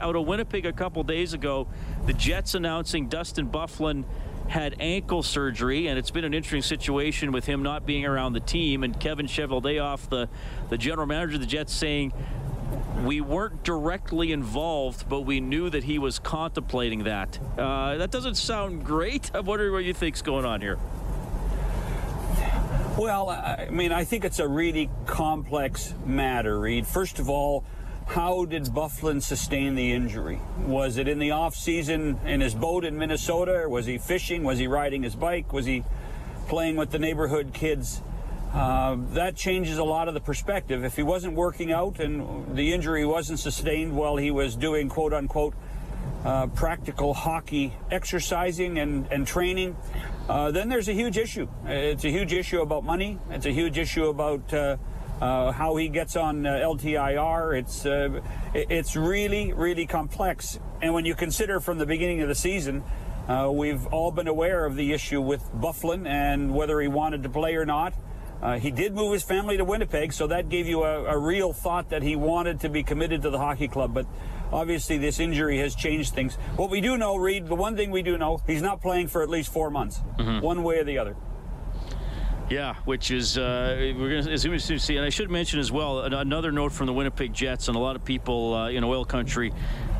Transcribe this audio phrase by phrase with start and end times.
[0.00, 1.68] Out of Winnipeg a couple days ago,
[2.06, 4.04] the Jets announcing Dustin Byfuglien
[4.48, 8.40] had ankle surgery, and it's been an interesting situation with him not being around the
[8.40, 8.82] team.
[8.82, 10.28] And Kevin Cheveldayoff, the
[10.70, 12.12] the general manager of the Jets, saying
[13.04, 17.38] we weren't directly involved, but we knew that he was contemplating that.
[17.58, 19.30] Uh, that doesn't sound great.
[19.34, 20.78] I'm wondering what you think's going on here.
[22.98, 26.86] Well, I mean, I think it's a really complex matter, Reed.
[26.86, 27.64] First of all,
[28.10, 30.40] how did Byfuglien sustain the injury?
[30.66, 33.68] Was it in the off season in his boat in Minnesota?
[33.68, 34.42] Was he fishing?
[34.42, 35.52] Was he riding his bike?
[35.52, 35.84] Was he
[36.48, 38.02] playing with the neighborhood kids?
[38.52, 40.84] Uh, that changes a lot of the perspective.
[40.84, 45.12] If he wasn't working out and the injury wasn't sustained while he was doing quote
[45.12, 45.54] unquote
[46.24, 49.76] uh, practical hockey exercising and, and training,
[50.28, 51.46] uh, then there's a huge issue.
[51.64, 53.20] It's a huge issue about money.
[53.30, 54.52] It's a huge issue about
[55.20, 57.58] uh, how he gets on uh, LTIR.
[57.58, 58.20] It's uh,
[58.54, 60.58] it's really really complex.
[60.82, 62.82] And when you consider from the beginning of the season,
[63.28, 67.28] uh, we've all been aware of the issue with Byfuglien and whether he wanted to
[67.28, 67.94] play or not.
[68.42, 71.52] Uh, he did move his family to Winnipeg, so that gave you a, a real
[71.52, 73.92] thought that he wanted to be committed to the hockey club.
[73.92, 74.06] But
[74.50, 76.36] obviously, this injury has changed things.
[76.56, 79.22] What we do know, Reed, the one thing we do know, he's not playing for
[79.22, 80.00] at least four months,
[80.40, 81.16] one way or the other.
[82.50, 85.70] Yeah, which is uh, we're going to as soon see, and I should mention as
[85.70, 89.04] well another note from the Winnipeg Jets, and a lot of people uh, in oil
[89.04, 89.52] country.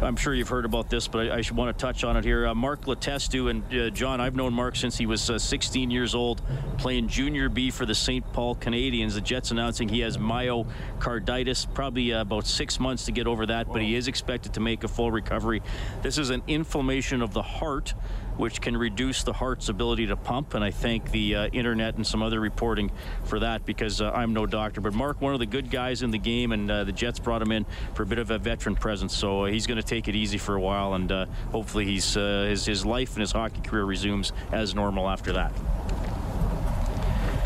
[0.02, 2.24] I'm sure you've heard about this, but I, I should want to touch on it
[2.24, 2.46] here.
[2.46, 6.14] Uh, Mark Letestu and uh, John, I've known Mark since he was uh, 16 years
[6.14, 6.40] old,
[6.78, 8.24] playing Junior B for the St.
[8.32, 9.14] Paul Canadians.
[9.14, 13.70] The Jets announcing he has myocarditis, probably uh, about six months to get over that,
[13.70, 15.60] but he is expected to make a full recovery.
[16.00, 17.92] This is an inflammation of the heart
[18.40, 20.54] which can reduce the heart's ability to pump.
[20.54, 22.90] And I thank the uh, internet and some other reporting
[23.24, 24.80] for that because uh, I'm no doctor.
[24.80, 27.42] But Mark, one of the good guys in the game, and uh, the Jets brought
[27.42, 29.14] him in for a bit of a veteran presence.
[29.14, 32.16] So uh, he's going to take it easy for a while, and uh, hopefully he's
[32.16, 35.52] uh, his his life and his hockey career resumes as normal after that.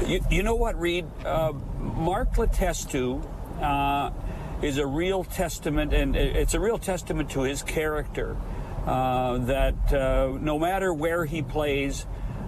[0.06, 1.06] You, you know what, Reed?
[1.25, 3.25] Uh, Mark Letestu
[3.62, 4.10] uh,
[4.62, 8.37] is a real testament, and it's a real testament to his character.
[8.87, 9.93] Uh, that
[10.43, 12.06] no matter where he plays,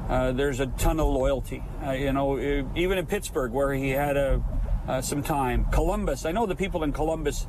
[0.08, 1.62] there's a ton of loyalty.
[1.82, 2.38] You know,
[2.76, 4.44] even in Pittsburgh, where he had a,
[4.86, 5.66] uh, some time.
[5.72, 7.46] Columbus, I know the people in Columbus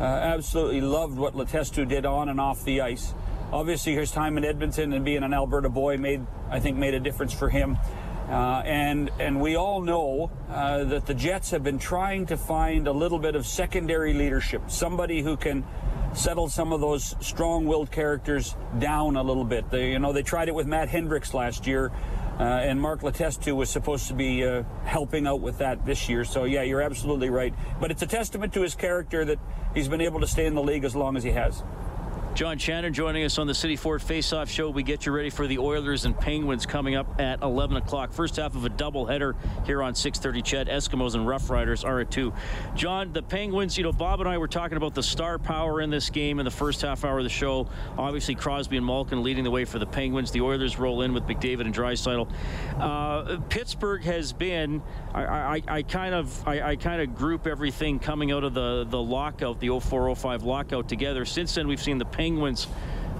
[0.00, 3.14] uh, absolutely loved what Letestu did on and off the ice.
[3.52, 7.00] Obviously, his time in Edmonton and being an Alberta boy made, I think, made a
[7.00, 7.78] difference for him.
[8.28, 12.86] Uh, and and we all know uh, that the Jets have been trying to find
[12.86, 15.64] a little bit of secondary leadership, somebody who can
[16.14, 19.68] settle some of those strong-willed characters down a little bit.
[19.70, 21.90] They, you know, they tried it with Matt Hendricks last year,
[22.38, 26.24] uh, and Mark Letestu was supposed to be uh, helping out with that this year.
[26.24, 27.54] So yeah, you're absolutely right.
[27.80, 29.38] But it's a testament to his character that
[29.74, 31.62] he's been able to stay in the league as long as he has.
[32.34, 34.70] John Shannon joining us on the City Ford Faceoff Show.
[34.70, 38.12] We get you ready for the Oilers and Penguins coming up at 11 o'clock.
[38.12, 39.34] First half of a doubleheader
[39.66, 40.40] here on 6:30.
[40.40, 42.32] CHED Eskimos and Rough Riders are at two.
[42.74, 43.76] John, the Penguins.
[43.76, 46.44] You know, Bob and I were talking about the star power in this game in
[46.44, 47.68] the first half hour of the show.
[47.98, 50.30] Obviously, Crosby and Malkin leading the way for the Penguins.
[50.30, 52.30] The Oilers roll in with McDavid and Draisaitl.
[52.78, 54.82] Uh, Pittsburgh has been.
[55.12, 58.86] I, I, I kind of I, I kind of group everything coming out of the
[58.88, 61.24] the lockout, the 0405 lockout together.
[61.24, 62.66] Since then, we've seen the Penguins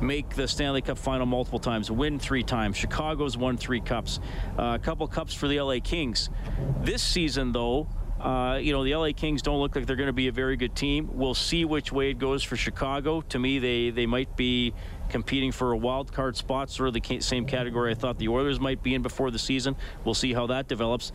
[0.02, 2.76] make the Stanley Cup final multiple times, win three times.
[2.76, 4.20] Chicago's won three cups,
[4.58, 6.28] uh, a couple cups for the LA Kings.
[6.82, 7.88] This season, though,
[8.20, 10.54] uh, you know, the LA Kings don't look like they're going to be a very
[10.54, 11.08] good team.
[11.14, 13.22] We'll see which way it goes for Chicago.
[13.22, 14.74] To me, they, they might be
[15.08, 18.60] competing for a wild card spot, sort of the same category I thought the Oilers
[18.60, 19.76] might be in before the season.
[20.04, 21.12] We'll see how that develops.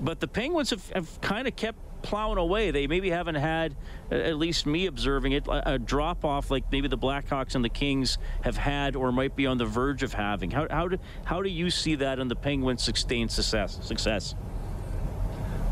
[0.00, 2.70] But the Penguins have, have kind of kept plowing away.
[2.70, 3.76] They maybe haven't had,
[4.10, 8.18] at least me observing it, a, drop off like maybe the Blackhawks and the Kings
[8.42, 10.50] have had or might be on the verge of having.
[10.50, 13.78] How, how, do, how do you see that in the Penguins' sustained success?
[13.82, 14.34] success?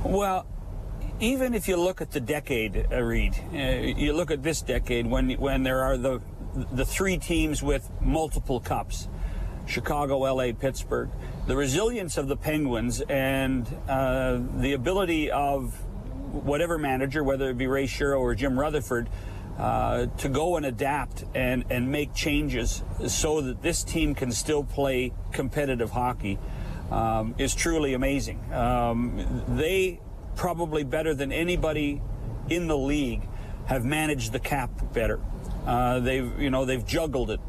[0.05, 0.47] Well,
[1.21, 5.07] even if you look at the decade, uh, Reed, uh, you look at this decade
[5.07, 6.23] when when there are the
[6.73, 9.09] the three teams with multiple cups,
[9.71, 11.09] Chicago, LA, Pittsburgh,
[11.47, 15.75] the resilience of the Penguins and uh, the ability of
[16.33, 19.09] whatever manager, whether it be Ray Shero or Jim Rutherford,
[19.59, 24.65] uh, to go and adapt and, and make changes so that this team can still
[24.65, 26.39] play competitive hockey
[26.91, 28.53] um, is truly amazing.
[28.53, 30.01] Um, they
[30.35, 32.01] probably better than anybody
[32.49, 33.23] in the league
[33.67, 35.21] have managed the cap better.
[35.67, 37.41] Uh, they've you know they've juggled it.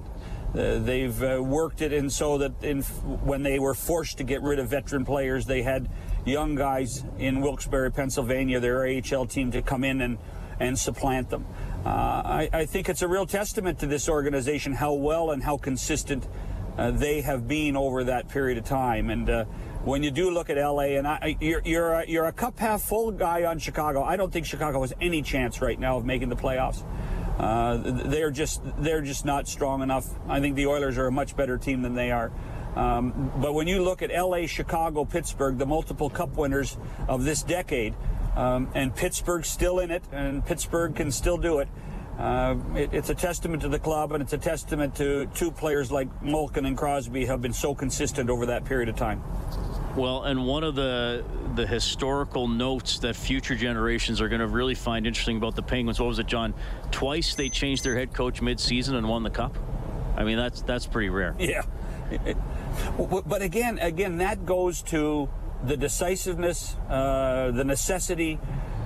[0.54, 4.42] Uh, they've uh, worked it in so that in, when they were forced to get
[4.42, 5.90] rid of veteran players, they had
[6.26, 10.18] young guys in Wilkes-Barre, Pennsylvania, their AHL team to come in and,
[10.60, 11.46] and supplant them.
[11.86, 15.58] Uh, I, I, think it's a real testament to this organization how well and how
[15.58, 16.28] consistent
[16.78, 19.10] uh, they have been over that period of time.
[19.10, 19.46] And uh,
[19.84, 22.84] when you do look at LA, and I, you're you're a, you're a cup half
[22.84, 24.04] full guy on Chicago.
[24.04, 26.84] I don't think Chicago has any chance right now of making the playoffs.
[27.42, 30.08] Uh, they're just they're just not strong enough.
[30.30, 32.32] I think the Oilers are a much better team than they are.
[32.76, 36.78] Um, but when you look at LA, Chicago, Pittsburgh, the multiple Cup winners
[37.08, 37.96] of this decade,
[38.36, 41.68] um, and Pittsburgh's still in it, and Pittsburgh can still do it.
[42.20, 45.92] Uh, it, it's a testament to the club, and it's a testament to two players
[45.92, 49.24] like Malkin and Crosby have been so consistent over that period of time.
[49.96, 51.24] Well, and one of the
[51.56, 56.00] the historical notes that future generations are going to really find interesting about the Penguins.
[56.00, 56.54] What was it, John?
[56.92, 59.58] Twice they changed their head coach mid-season and won the cup.
[60.16, 61.36] I mean, that's that's pretty rare.
[61.40, 61.64] Yeah,
[62.98, 65.28] but again, again, that goes to
[65.64, 68.40] the decisiveness, uh, the necessity.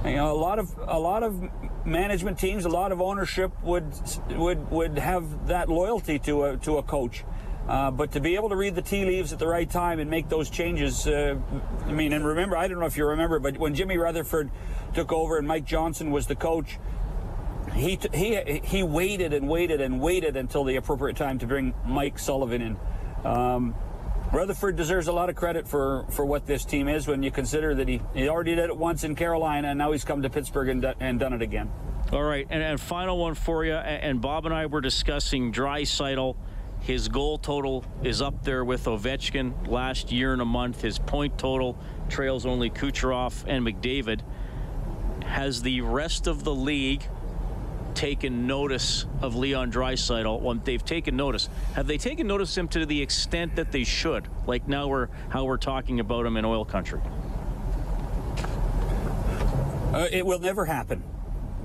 [0.03, 1.49] You know, a lot of a lot of
[1.85, 3.85] management teams, a lot of ownership would
[4.31, 7.23] would would have that loyalty to a to a coach.
[7.67, 10.07] Uh, but to be able to read the tea leaves at the right time and
[10.07, 11.35] make those changes, uh,
[11.85, 14.51] I mean, and remember, I don't know if you remember, but when Jimmy Rutherford
[14.93, 16.77] took over and Mike Johnston was the coach,
[17.73, 22.19] he he he waited and waited and waited until the appropriate time to bring Mike
[22.19, 22.77] Sullivan in.
[23.25, 23.75] Um,
[24.31, 27.75] Rutherford deserves a lot of credit for, for what this team is when you consider
[27.75, 30.69] that he, he already did it once in Carolina and now he's come to Pittsburgh
[30.69, 31.71] and, and done it again.
[32.11, 33.73] All right, and, and final one for you.
[33.73, 36.35] And Bob and I were discussing Draisaitl
[36.85, 40.81] his goal total is up there with Ovechkin last year and a month.
[40.81, 41.79] His point total
[42.09, 44.21] trails only Kucherov and McDavid.
[45.23, 47.01] Has the rest of the league
[47.95, 50.41] taken notice of Leon Draisaitl?
[50.41, 51.49] Well, they've taken notice.
[51.73, 54.27] Have they taken notice of him to the extent that they should?
[54.45, 57.01] Like now we're how we're talking about him in oil country.
[59.93, 61.01] Uh, it will never happen,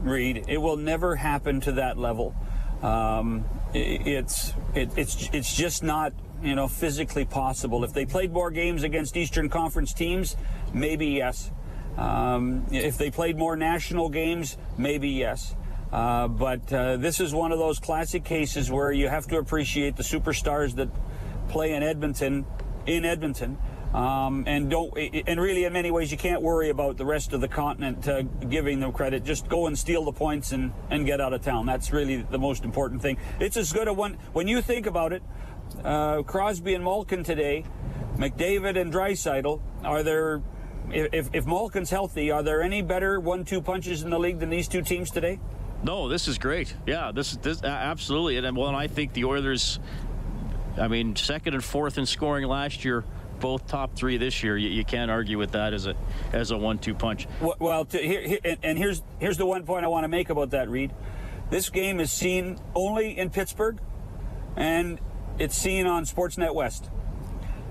[0.03, 0.45] Reed.
[0.47, 2.35] It will never happen to that level.
[2.83, 3.45] Um,
[3.75, 6.13] it's it, it's it's just not
[6.43, 7.85] you know physically possible.
[7.85, 10.37] If they played more games against Eastern Conference teams,
[10.73, 11.51] maybe yes.
[11.99, 15.55] Um, if they played more national games, maybe yes.
[15.93, 19.97] Uh, but uh, this is one of those classic cases where you have to appreciate
[19.97, 20.89] the superstars that
[21.49, 22.47] play in Edmonton,
[22.87, 23.59] in Edmonton,
[23.93, 27.41] um, and don't and really in many ways you can't worry about the rest of
[27.41, 29.25] the continent uh, giving them credit.
[29.25, 31.67] Just go and steal the points and and get out of town.
[31.67, 33.17] That's really the most important thing.
[33.41, 35.23] It's as good a one when you think about it
[35.85, 37.65] uh, Crosby and Malkin today
[38.17, 40.43] McDavid and Draisaitl are there
[40.93, 44.69] if, if Malkin's healthy are there any better one-two punches in the league than these
[44.69, 45.39] two teams today
[45.83, 49.25] no this is great yeah this is this absolutely and well and I think the
[49.25, 49.79] Oilers
[50.79, 53.05] I mean second and fourth in scoring last year
[53.41, 54.57] both top three this year.
[54.57, 55.97] You, you can't argue with that as a
[56.33, 57.27] as a one-two punch.
[57.41, 60.31] Well, well to, here, here, and here's here's the one point I want to make
[60.31, 60.93] about that, Reed.
[61.49, 63.81] This game is seen only in Pittsburgh,
[64.57, 65.01] and
[65.39, 66.91] it's seen on Sportsnet West.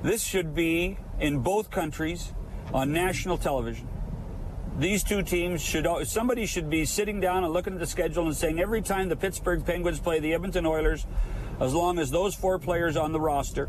[0.03, 2.33] This should be in both countries
[2.73, 3.87] on national television.
[4.79, 8.35] These two teams should somebody should be sitting down and looking at the schedule and
[8.35, 11.05] saying every time the Pittsburgh Penguins play the Edmonton Oilers,
[11.59, 13.67] as long as those four players on the roster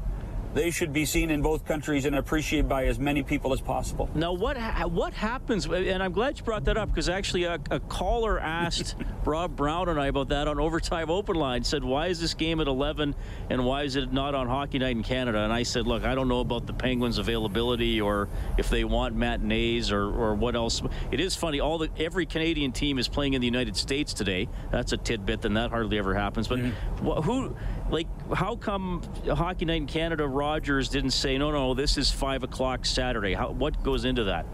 [0.54, 4.08] they should be seen in both countries and appreciated by as many people as possible.
[4.14, 5.66] Now, what ha- what happens?
[5.66, 9.88] And I'm glad you brought that up because actually a, a caller asked Rob Brown
[9.88, 11.62] and I about that on Overtime Open Line.
[11.62, 13.14] Said, "Why is this game at 11
[13.50, 16.14] and why is it not on Hockey Night in Canada?" And I said, "Look, I
[16.14, 18.28] don't know about the Penguins' availability or
[18.58, 20.82] if they want matinees or, or what else.
[21.10, 21.60] It is funny.
[21.60, 24.48] All the every Canadian team is playing in the United States today.
[24.70, 26.48] That's a tidbit, and that hardly ever happens.
[26.48, 27.20] But mm-hmm.
[27.22, 27.56] who,
[27.90, 32.44] like, how come Hockey Night in Canada?" Rogers didn't say, no, no, this is 5
[32.44, 33.34] o'clock Saturday?
[33.34, 34.46] How, what goes into that?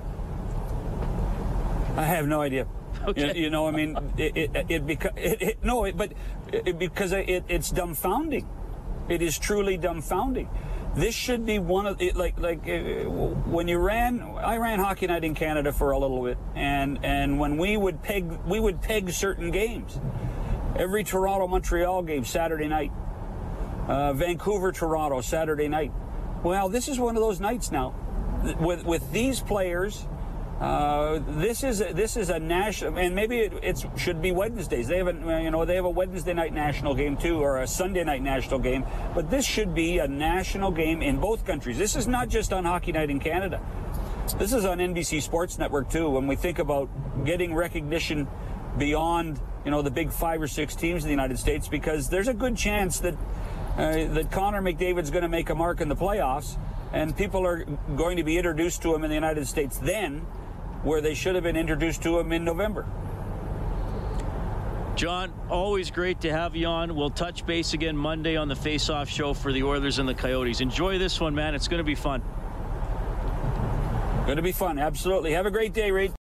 [1.96, 2.66] I have no idea.
[3.06, 3.36] Okay.
[3.36, 6.12] You, you know, I mean, it, it, it, beca- it, it no, it, but
[6.52, 8.46] it, because it, it's dumbfounding.
[9.08, 10.48] It is truly dumbfounding.
[10.94, 14.20] This should be one of it, like like uh, when you ran.
[14.20, 18.02] I ran Hockey Night in Canada for a little bit, and and when we would
[18.02, 20.00] peg, we would peg certain games.
[20.78, 22.92] Every Toronto Montreal game Saturday night,
[23.88, 25.92] uh, Vancouver, Toronto, Saturday night.
[26.42, 27.94] Well, this is one of those nights now
[28.60, 30.06] with with these players
[30.60, 34.88] Uh, this is a, this is a national, and maybe it should be Wednesdays.
[34.88, 37.66] They have a you know they have a Wednesday night national game too, or a
[37.66, 38.86] Sunday night national game.
[39.14, 41.76] But this should be a national game in both countries.
[41.76, 43.60] This is not just on Hockey Night in Canada.
[44.38, 46.08] This is on NBC Sports Network too.
[46.08, 46.88] When we think about
[47.26, 48.26] getting recognition
[48.78, 52.28] beyond you know the big five or six teams in the United States, because there's
[52.28, 53.14] a good chance that
[53.76, 56.56] uh, that Connor McDavid's going to make a mark in the playoffs,
[56.92, 57.64] and people are
[57.96, 60.26] going to be introduced to him in the United States then
[60.82, 62.86] where they should have been introduced to him in November.
[64.94, 66.94] John, always great to have you on.
[66.94, 70.14] We'll touch base again Monday on the Face Off show for the Oilers and the
[70.14, 70.62] Coyotes.
[70.62, 71.54] Enjoy this one, man.
[71.54, 72.22] It's going to be fun.
[74.24, 75.32] Going to be fun, absolutely.
[75.32, 76.12] Have a great day, Reed.